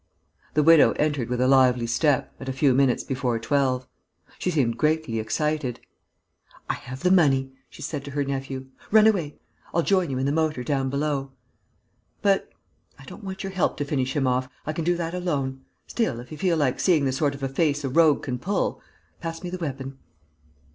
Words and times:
The 0.55 0.63
widow 0.63 0.93
entered 0.93 1.29
with 1.29 1.39
a 1.41 1.47
lively 1.47 1.85
step, 1.85 2.33
at 2.39 2.49
a 2.49 2.53
few 2.53 2.73
minutes 2.73 3.03
before 3.03 3.37
twelve. 3.37 3.87
She 4.39 4.49
seemed 4.49 4.79
greatly 4.79 5.19
excited: 5.19 5.79
"I 6.67 6.73
have 6.73 7.01
the 7.03 7.11
money," 7.11 7.51
she 7.69 7.83
said 7.83 8.03
to 8.05 8.11
her 8.17 8.23
nephew. 8.23 8.65
"Run 8.89 9.05
away. 9.05 9.37
I'll 9.75 9.83
join 9.83 10.09
you 10.09 10.17
in 10.17 10.25
the 10.25 10.31
motor 10.31 10.63
down 10.63 10.89
below." 10.89 11.33
"But...." 12.23 12.49
"I 12.97 13.05
don't 13.05 13.23
want 13.23 13.43
your 13.43 13.51
help 13.53 13.77
to 13.77 13.85
finish 13.85 14.15
him 14.15 14.25
off. 14.25 14.49
I 14.65 14.73
can 14.73 14.83
do 14.85 14.97
that 14.97 15.13
alone. 15.13 15.65
Still, 15.85 16.19
if 16.19 16.31
you 16.31 16.37
feel 16.39 16.57
like 16.57 16.79
seeing 16.79 17.05
the 17.05 17.11
sort 17.11 17.35
of 17.35 17.43
a 17.43 17.47
face 17.47 17.83
a 17.83 17.87
rogue 17.89 18.23
can 18.23 18.39
pull.... 18.39 18.81
Pass 19.19 19.43
me 19.43 19.51
the 19.51 19.59
weapon." 19.59 19.99